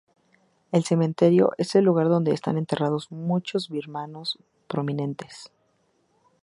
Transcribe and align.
El 0.71 0.83
cementerio 0.83 1.51
es 1.59 1.75
el 1.75 1.85
lugar 1.85 2.09
donde 2.09 2.31
están 2.31 2.57
enterrados 2.57 3.11
muchos 3.11 3.69
birmanos 3.69 4.39
prominentes. 4.67 5.51